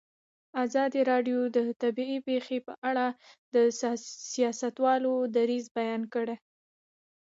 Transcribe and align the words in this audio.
ازادي 0.65 1.01
راډیو 1.11 1.39
د 1.55 1.57
طبیعي 1.81 2.17
پېښې 2.27 2.57
په 2.67 2.73
اړه 2.89 3.05
د 3.53 3.55
سیاستوالو 4.35 5.13
دریځ 5.35 5.65
بیان 5.77 6.01
کړی. 6.13 6.35